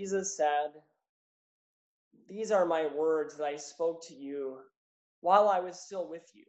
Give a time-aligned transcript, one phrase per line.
[0.00, 0.70] Jesus said,
[2.26, 4.56] These are my words that I spoke to you
[5.20, 6.46] while I was still with you.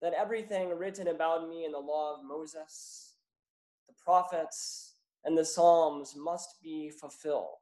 [0.00, 3.16] That everything written about me in the law of Moses,
[3.86, 4.94] the prophets,
[5.26, 7.58] and the Psalms must be fulfilled.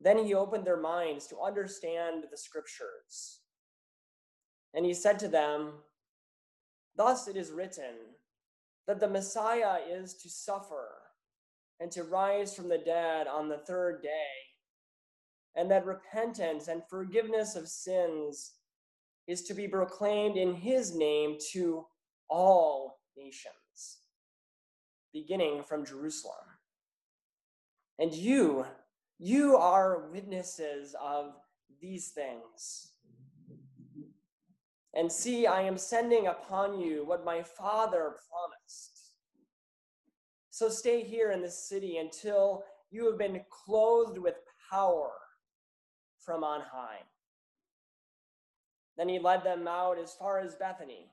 [0.00, 3.40] Then he opened their minds to understand the scriptures.
[4.72, 5.72] And he said to them,
[6.96, 7.96] Thus it is written
[8.86, 10.89] that the Messiah is to suffer
[11.80, 14.08] and to rise from the dead on the third day,
[15.56, 18.52] and that repentance and forgiveness of sins
[19.26, 21.86] is to be proclaimed in his name to
[22.28, 24.02] all nations,
[25.12, 26.34] beginning from Jerusalem.
[27.98, 28.66] And you,
[29.18, 31.34] you are witnesses of
[31.80, 32.92] these things.
[34.94, 38.89] And see, I am sending upon you what my Father promised.
[40.60, 44.34] So stay here in this city until you have been clothed with
[44.70, 45.10] power
[46.18, 46.98] from on high.
[48.98, 51.12] Then he led them out as far as Bethany,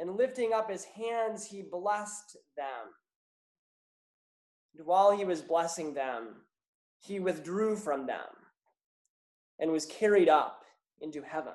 [0.00, 2.90] and lifting up his hands, he blessed them.
[4.76, 6.30] And while he was blessing them,
[6.98, 8.26] he withdrew from them
[9.60, 10.64] and was carried up
[11.00, 11.52] into heaven.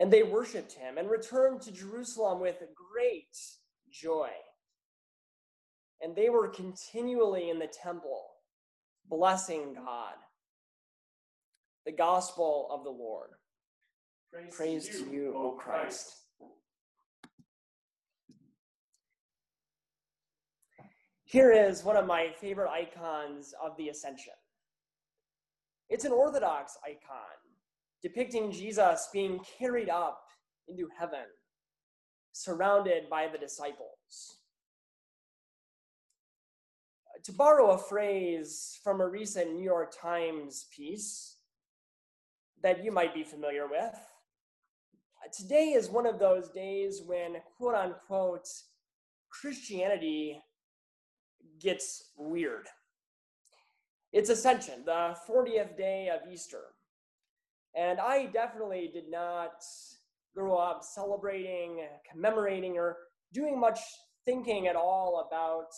[0.00, 3.38] And they worshiped him and returned to Jerusalem with great
[3.88, 4.30] joy.
[6.06, 8.26] And they were continually in the temple,
[9.10, 10.14] blessing God.
[11.84, 13.30] The gospel of the Lord.
[14.32, 16.12] Praise, Praise to, you, to you, O Christ.
[21.24, 24.34] Here is one of my favorite icons of the Ascension.
[25.88, 27.34] It's an Orthodox icon
[28.00, 30.22] depicting Jesus being carried up
[30.68, 31.26] into heaven,
[32.30, 34.36] surrounded by the disciples.
[37.26, 41.38] To borrow a phrase from a recent New York Times piece
[42.62, 43.96] that you might be familiar with,
[45.36, 48.46] today is one of those days when, quote unquote,
[49.28, 50.40] Christianity
[51.60, 52.68] gets weird.
[54.12, 56.62] It's Ascension, the 40th day of Easter.
[57.74, 59.64] And I definitely did not
[60.32, 62.98] grow up celebrating, commemorating, or
[63.32, 63.80] doing much
[64.24, 65.72] thinking at all about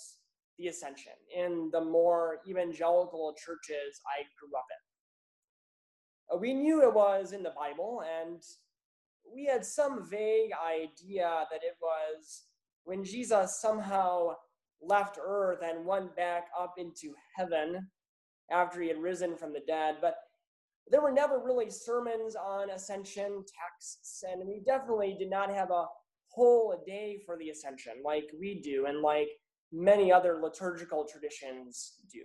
[0.59, 4.67] the Ascension in the more evangelical churches I grew up
[6.35, 6.41] in.
[6.41, 8.43] We knew it was in the Bible, and
[9.33, 12.45] we had some vague idea that it was
[12.85, 14.35] when Jesus somehow
[14.83, 17.89] left earth and went back up into heaven
[18.51, 19.97] after he had risen from the dead.
[20.01, 20.17] But
[20.91, 25.87] there were never really sermons on ascension texts, and we definitely did not have a
[26.29, 29.29] whole day for the ascension like we do and like
[29.73, 32.23] many other liturgical traditions do.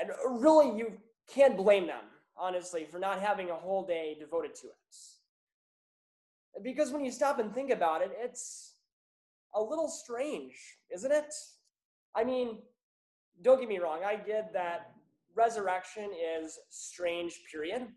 [0.00, 0.10] And
[0.42, 0.92] really, you
[1.28, 2.04] can't blame them,
[2.36, 6.62] honestly, for not having a whole day devoted to it.
[6.62, 8.74] Because when you stop and think about it, it's
[9.54, 10.54] a little strange,
[10.92, 11.32] isn't it?
[12.14, 12.58] I mean,
[13.42, 14.92] don't get me wrong, I get that
[15.34, 17.88] resurrection is strange, period.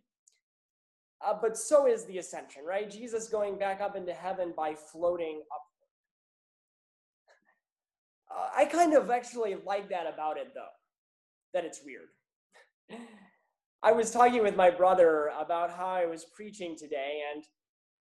[1.25, 2.89] Uh, but so is the ascension, right?
[2.89, 5.66] Jesus going back up into heaven by floating up.
[8.37, 10.75] Uh, I kind of actually like that about it, though,
[11.53, 12.09] that it's weird.
[13.83, 17.43] I was talking with my brother about how I was preaching today, and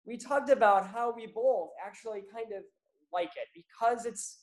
[0.06, 2.64] we talked about how we both actually kind of
[3.12, 4.38] like it because it's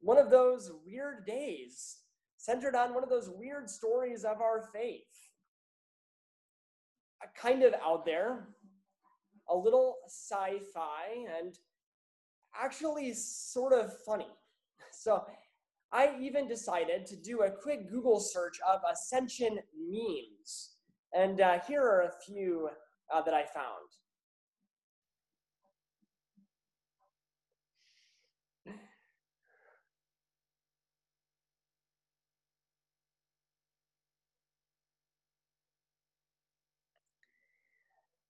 [0.00, 1.98] one of those weird days
[2.36, 5.02] centered on one of those weird stories of our faith.
[7.34, 8.48] Kind of out there,
[9.48, 11.54] a little sci fi, and
[12.60, 14.28] actually sort of funny.
[15.02, 15.24] So
[15.92, 20.70] I even decided to do a quick Google search of Ascension memes.
[21.12, 22.68] And uh, here are a few
[23.14, 23.88] uh, that I found.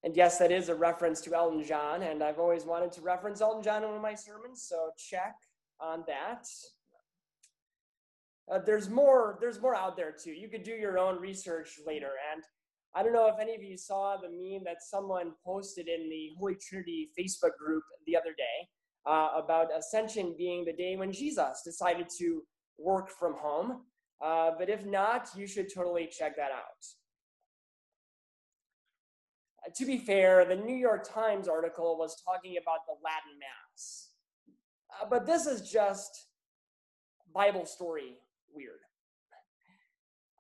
[0.05, 3.41] And yes, that is a reference to Elton John, and I've always wanted to reference
[3.41, 5.35] Elton John in one of my sermons, so check
[5.85, 6.47] on that.
[8.51, 9.39] Uh, there's more.
[9.41, 10.33] There's more out there too.
[10.33, 12.11] You could do your own research later.
[12.33, 12.43] And
[12.95, 16.31] I don't know if any of you saw the meme that someone posted in the
[16.39, 18.69] Holy Trinity Facebook group the other day
[19.07, 22.43] uh, about Ascension being the day when Jesus decided to
[22.79, 23.83] work from home.
[24.25, 26.85] Uh, but if not, you should totally check that out
[29.75, 34.04] to be fair, the New York Times article was talking about the Latin Mass.
[35.01, 36.27] Uh, but this is just
[37.35, 38.19] Bible story
[38.55, 38.81] weird.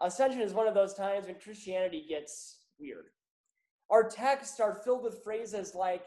[0.00, 3.06] Ascension is one of those times when Christianity gets weird.
[3.90, 6.04] Our texts are filled with phrases like,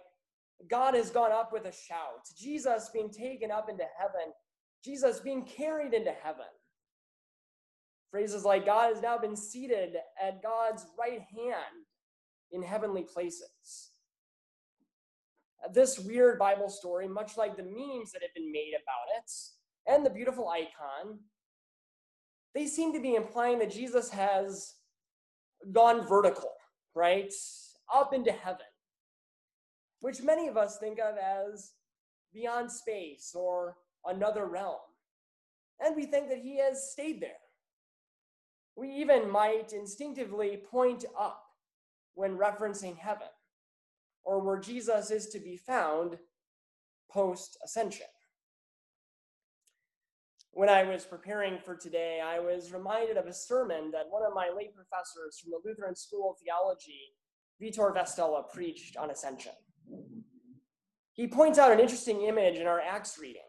[0.69, 4.33] God has gone up with a shout, Jesus being taken up into heaven,
[4.83, 6.45] Jesus being carried into heaven.
[8.09, 11.85] Phrases like, God has now been seated at God's right hand
[12.51, 13.91] in heavenly places.
[15.73, 19.31] This weird Bible story, much like the memes that have been made about it
[19.91, 21.19] and the beautiful icon,
[22.53, 24.75] they seem to be implying that Jesus has
[25.71, 26.51] gone vertical,
[26.95, 27.31] right?
[27.93, 28.65] Up into heaven,
[29.99, 31.73] which many of us think of as
[32.33, 34.77] beyond space or another realm.
[35.79, 37.31] And we think that he has stayed there.
[38.75, 41.43] We even might instinctively point up
[42.13, 43.27] when referencing heaven
[44.27, 46.17] or where Jesus is to be found
[47.09, 48.07] post ascension.
[50.51, 54.33] When I was preparing for today, I was reminded of a sermon that one of
[54.35, 57.13] my late professors from the Lutheran School of Theology,
[57.61, 59.53] Vitor Westhelle, preached on ascension.
[61.13, 63.41] He points out an interesting image in our Acts reading.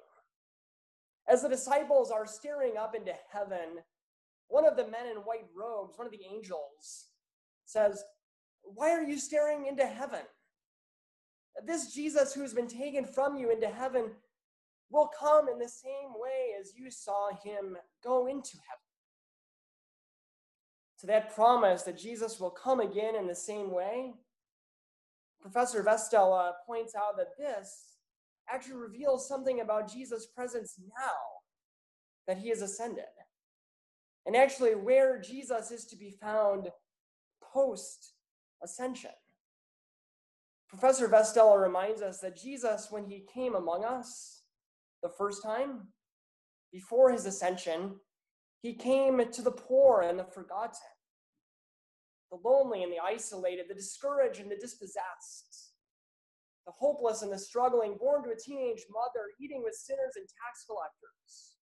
[1.28, 3.82] As the disciples are staring up into heaven,
[4.46, 7.06] one of the men in white robes, one of the angels,
[7.64, 8.04] says,
[8.62, 10.22] Why are you staring into heaven?
[11.64, 14.10] This Jesus who has been taken from you into heaven
[14.90, 18.82] will come in the same way as you saw him go into heaven.
[21.00, 24.14] To that promise that Jesus will come again in the same way,
[25.40, 27.98] Professor Westhelle uh, points out that this
[28.50, 31.14] actually reveals something about Jesus' presence now
[32.26, 33.04] that he has ascended.
[34.26, 36.68] And actually, where Jesus is to be found
[37.40, 38.12] post
[38.62, 39.10] ascension.
[40.68, 44.42] Professor Westhelle reminds us that Jesus, when he came among us,
[45.02, 45.88] the first time,
[46.72, 47.96] before his ascension,
[48.60, 50.74] he came to the poor and the forgotten,
[52.30, 55.72] the lonely and the isolated, the discouraged and the dispossessed,
[56.66, 60.66] the hopeless and the struggling, born to a teenage mother, eating with sinners and tax
[60.66, 61.56] collectors,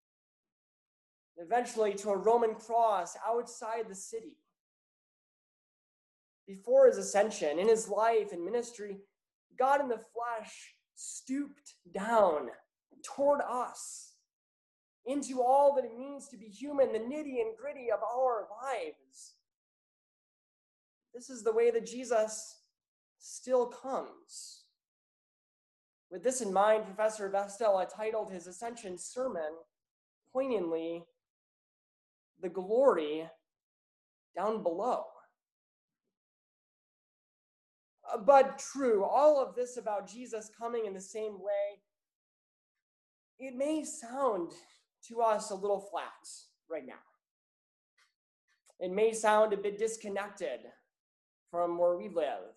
[1.36, 4.36] eventually to a Roman cross outside the city.
[6.46, 8.98] Before his ascension, in his life and ministry,
[9.58, 12.48] God in the flesh stooped down
[13.04, 14.14] toward us
[15.06, 19.34] into all that it means to be human, the nitty and gritty of our lives.
[21.14, 22.60] This is the way that Jesus
[23.18, 24.62] still comes.
[26.10, 29.52] With this in mind, Professor Westhelle titled his Ascension sermon
[30.32, 31.04] poignantly,
[32.40, 33.28] The Glory
[34.36, 35.04] Down Below.
[38.12, 41.80] Uh, but true, all of this about Jesus coming in the same way
[43.38, 44.52] it may sound
[45.08, 46.10] to us a little flat
[46.70, 46.94] right now.
[48.80, 50.60] It may sound a bit disconnected
[51.50, 52.54] from where we live,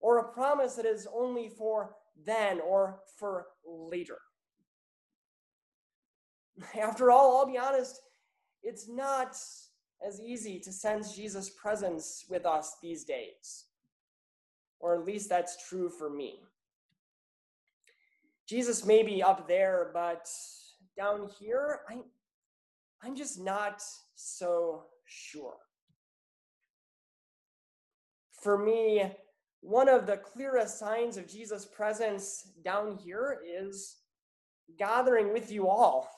[0.00, 1.94] or a promise that is only for
[2.24, 4.18] then or for later.
[6.80, 8.00] After all, I'll be honest,
[8.62, 9.36] it's not
[10.06, 13.66] as easy to sense Jesus' presence with us these days.
[14.80, 16.40] Or at least that's true for me.
[18.48, 20.28] Jesus may be up there, but
[20.96, 21.98] down here, I,
[23.02, 23.82] I'm just not
[24.14, 25.56] so sure.
[28.32, 29.12] For me,
[29.60, 33.96] one of the clearest signs of Jesus' presence down here is
[34.78, 36.08] gathering with you all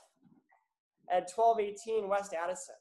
[1.10, 2.74] at 1218 West Addison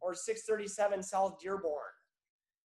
[0.00, 1.93] or 637 South Dearborn,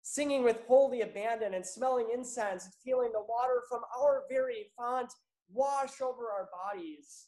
[0.02, 5.12] singing with holy abandon and smelling incense and feeling the water from our very font
[5.52, 7.26] wash over our bodies,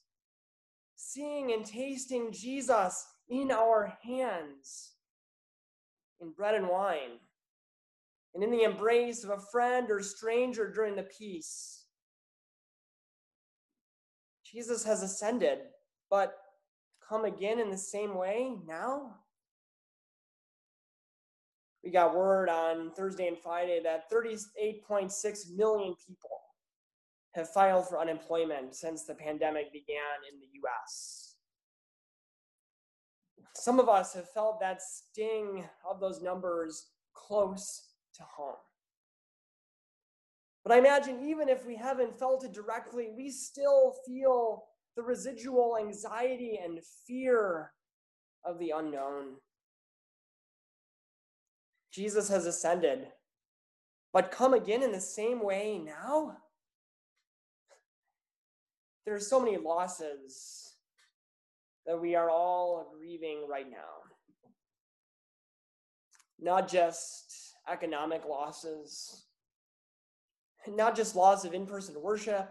[0.96, 4.92] seeing and tasting Jesus in our hands,
[6.20, 7.18] in bread and wine,
[8.34, 11.84] and in the embrace of a friend or stranger during the peace.
[14.44, 15.58] Jesus has ascended,
[16.10, 16.36] but
[17.08, 19.14] come again in the same way now?
[21.84, 26.30] We got word on Thursday and Friday that 38.6 million people
[27.34, 29.98] have filed for unemployment since the pandemic began
[30.32, 31.34] in the US.
[33.54, 38.56] Some of us have felt that sting of those numbers close to home.
[40.64, 44.64] But I imagine even if we haven't felt it directly, we still feel
[44.96, 47.72] the residual anxiety and fear
[48.44, 49.34] of the unknown.
[51.94, 53.06] Jesus has ascended,
[54.12, 56.38] but come again in the same way now?
[59.04, 60.76] there are so many losses
[61.86, 64.02] that we are all grieving right now.
[66.40, 69.26] Not just economic losses,
[70.66, 72.50] not just loss of in person worship,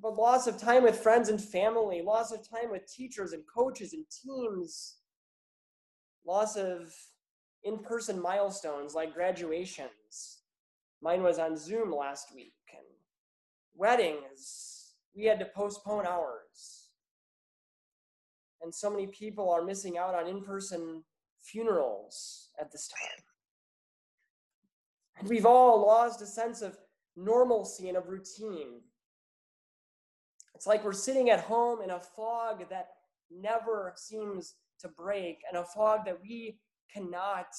[0.00, 3.94] but loss of time with friends and family, loss of time with teachers and coaches
[3.94, 4.96] and teams,
[6.24, 6.92] loss of
[7.66, 10.38] in person milestones like graduations.
[11.02, 12.86] Mine was on Zoom last week, and
[13.74, 16.90] weddings, we had to postpone ours.
[18.62, 21.02] And so many people are missing out on in person
[21.42, 23.24] funerals at this time.
[25.18, 26.78] And we've all lost a sense of
[27.16, 28.80] normalcy and of routine.
[30.54, 32.88] It's like we're sitting at home in a fog that
[33.30, 36.58] never seems to break, and a fog that we
[36.92, 37.54] cannot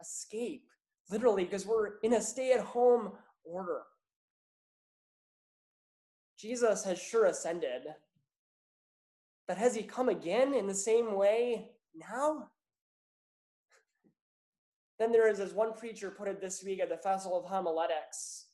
[0.00, 0.66] escape,
[1.10, 3.12] literally, because we're in a stay at home
[3.44, 3.82] order.
[6.38, 7.82] Jesus has sure ascended,
[9.46, 12.48] but has he come again in the same way now?
[14.98, 18.48] Then there is, as one preacher put it this week at the Festival of Homiletics,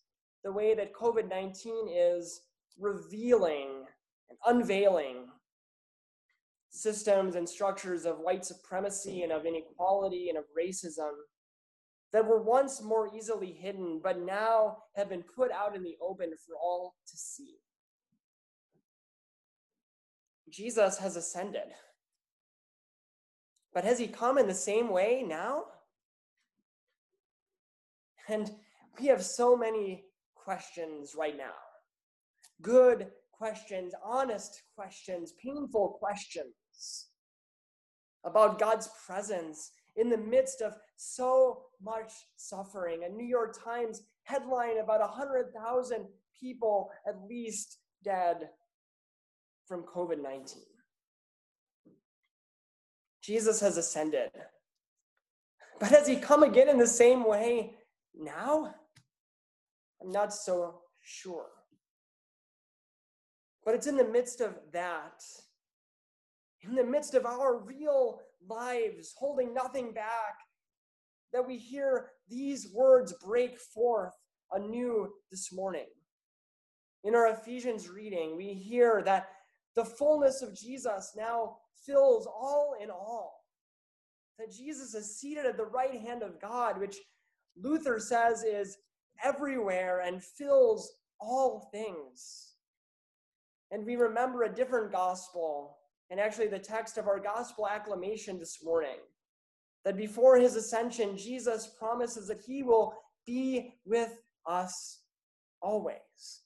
[0.44, 2.42] the way that COVID 19 is
[2.78, 3.84] revealing
[4.30, 5.26] and unveiling
[6.70, 11.10] systems and structures of white supremacy and of inequality and of racism
[12.12, 16.30] that were once more easily hidden, but now have been put out in the open
[16.46, 17.56] for all to see.
[20.50, 21.68] Jesus has ascended.
[23.74, 25.64] But has he come in the same way now?
[28.28, 28.50] And
[28.98, 30.04] we have so many
[30.34, 31.52] questions right now
[32.62, 37.06] good questions, honest questions, painful questions
[38.24, 43.04] about God's presence in the midst of so much suffering.
[43.04, 46.06] A New York Times headline about 100,000
[46.38, 48.48] people at least dead
[49.66, 50.62] from COVID 19.
[53.22, 54.30] Jesus has ascended.
[55.80, 57.74] But has he come again in the same way
[58.14, 58.74] now?
[60.00, 61.46] I'm not so sure.
[63.66, 65.24] But it's in the midst of that,
[66.62, 70.36] in the midst of our real lives, holding nothing back,
[71.32, 74.14] that we hear these words break forth
[74.52, 75.88] anew this morning.
[77.02, 79.30] In our Ephesians reading, we hear that
[79.74, 83.44] the fullness of Jesus now fills all in all.
[84.38, 86.98] That Jesus is seated at the right hand of God, which
[87.60, 88.78] Luther says is
[89.24, 92.55] everywhere and fills all things.
[93.70, 95.78] And we remember a different gospel,
[96.10, 98.98] and actually the text of our gospel acclamation this morning,
[99.84, 102.94] that before his ascension, Jesus promises that he will
[103.26, 105.00] be with us
[105.60, 106.42] always.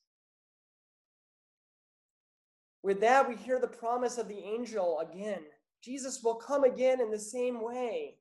[2.83, 5.43] With that, we hear the promise of the angel again.
[5.83, 8.17] Jesus will come again in the same way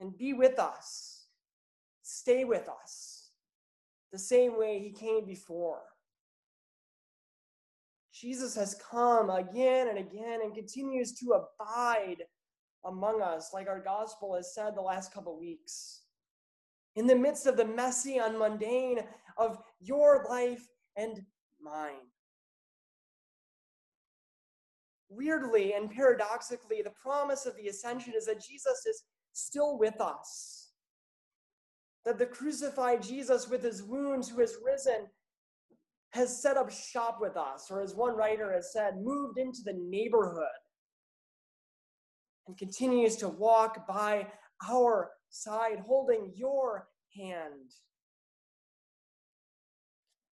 [0.00, 1.16] and be with us
[2.06, 3.30] stay with us
[4.12, 5.82] the same way he came before.
[8.18, 12.22] Jesus has come again and again and continues to abide
[12.84, 16.02] among us, like our gospel has said the last couple weeks.
[16.94, 19.00] In the midst of the messy and mundane
[19.36, 21.20] of your life and
[21.60, 22.08] mine.
[25.08, 30.66] Weirdly and paradoxically, the promise of the ascension is that Jesus is still with us
[32.06, 35.08] that the crucified Jesus, with his wounds, who has risen,
[36.16, 39.74] has set up shop with us, or as one writer has said, moved into the
[39.74, 40.44] neighborhood
[42.46, 44.26] and continues to walk by
[44.68, 47.70] our side, holding your hand.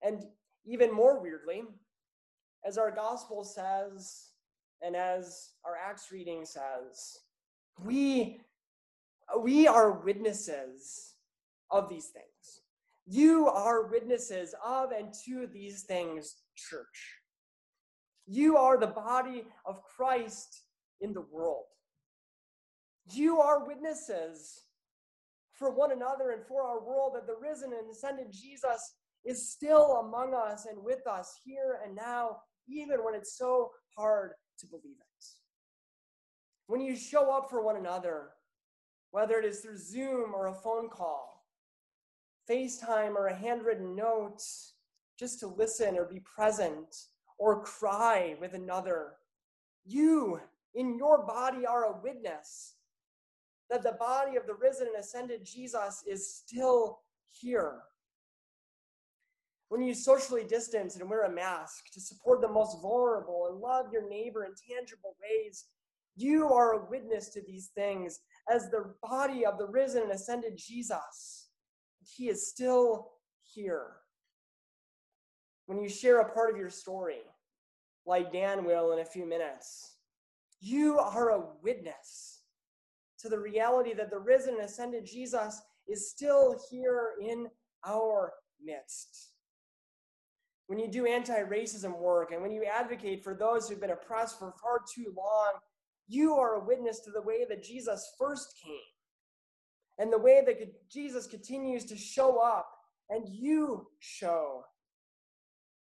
[0.02, 0.24] And
[0.64, 1.64] even more weirdly,
[2.66, 4.30] as our gospel says,
[4.80, 7.18] and as our Acts reading says,
[7.84, 8.40] we,
[9.38, 11.14] we are witnesses
[11.70, 12.33] of these things.
[13.06, 17.18] You are witnesses of and to these things, church.
[18.26, 20.62] You are the body of Christ
[21.00, 21.64] in the world.
[23.12, 24.62] You are witnesses
[25.52, 28.94] for one another and for our world that the risen and ascended Jesus
[29.24, 34.32] is still among us and with us here and now, even when it's so hard
[34.58, 35.24] to believe it.
[36.66, 38.30] When you show up for one another,
[39.10, 41.33] whether it is through Zoom or a phone call,
[42.50, 44.42] FaceTime or a handwritten note
[45.18, 46.94] just to listen or be present
[47.38, 49.12] or cry with another.
[49.84, 50.40] You,
[50.74, 52.74] in your body, are a witness
[53.70, 57.00] that the body of the risen and ascended Jesus is still
[57.32, 57.80] here.
[59.68, 63.86] when you socially distance and wear a mask to support the most vulnerable and love
[63.92, 65.64] your neighbor in tangible ways,
[66.16, 70.56] you are a witness to these things as the body of the risen and ascended
[70.56, 71.43] Jesus.
[72.04, 73.12] He is still
[73.54, 73.92] here.
[75.66, 77.22] When you share a part of your story,
[78.06, 79.96] like Dan will in a few minutes,
[80.60, 82.42] you are a witness
[83.20, 87.46] to the reality that the risen and ascended Jesus is still here in
[87.86, 88.32] our
[88.62, 89.30] midst.
[90.66, 94.38] When you do anti racism work and when you advocate for those who've been oppressed
[94.38, 95.52] for far too long,
[96.08, 98.93] you are a witness to the way that Jesus first came
[99.98, 102.68] and the way that Jesus continues to show up
[103.10, 104.64] and you show.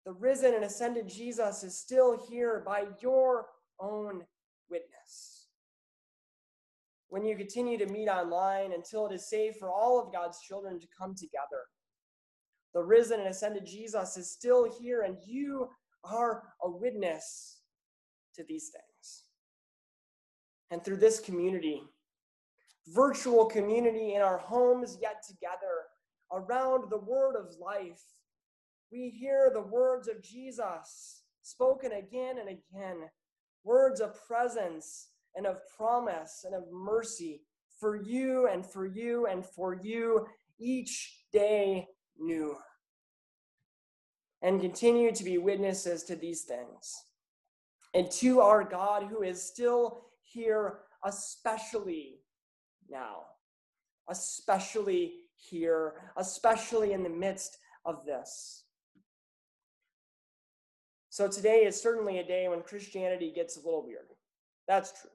[0.05, 3.47] The risen and ascended Jesus is still here by your
[3.81, 4.23] own
[4.69, 5.47] witness.
[7.09, 10.81] When you continue to meet online until it is safe for all of God's children
[10.81, 11.69] to come together,
[12.75, 15.69] the risen and ascended Jesus is still here, and you
[16.05, 17.61] are a witness
[18.35, 19.25] to these things.
[20.71, 21.83] And through this community,
[22.89, 25.87] virtual community in our homes, yet together
[26.33, 28.03] around the word of life,
[28.91, 33.09] we hear the words of Jesus spoken again and again
[33.65, 37.43] words of presence and of promise and of mercy
[37.79, 40.27] for you and for you and for you
[40.59, 41.87] each day
[42.19, 42.57] new.
[44.43, 47.05] And continue to be witnesses to these things.
[47.95, 52.22] And to our God who is still here, especially
[52.93, 53.23] now,
[54.09, 58.65] especially here, especially in the midst of this.
[61.11, 64.07] So today is certainly a day when Christianity gets a little weird.
[64.67, 65.11] That's true.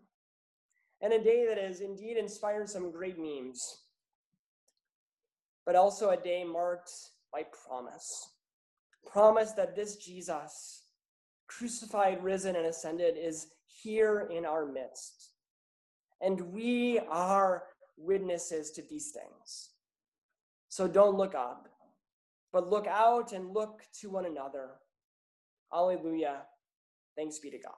[1.01, 3.83] And a day that has indeed inspired some great memes,
[5.65, 6.91] but also a day marked
[7.31, 8.29] by promise.
[9.05, 10.83] Promise that this Jesus,
[11.47, 15.31] crucified, risen, and ascended, is here in our midst.
[16.21, 17.63] And we are
[17.97, 19.69] witnesses to these things.
[20.69, 21.67] So don't look up,
[22.51, 24.69] but look out and look to one another.
[25.73, 26.43] Alleluia.
[27.15, 27.73] Thanks be to God.